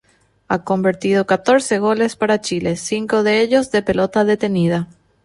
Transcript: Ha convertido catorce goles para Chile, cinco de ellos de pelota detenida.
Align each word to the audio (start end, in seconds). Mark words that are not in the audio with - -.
Ha 0.47 0.63
convertido 0.63 1.27
catorce 1.27 1.77
goles 1.77 2.15
para 2.15 2.41
Chile, 2.41 2.75
cinco 2.75 3.21
de 3.21 3.39
ellos 3.41 3.69
de 3.69 3.83
pelota 3.83 4.23
detenida. 4.25 4.87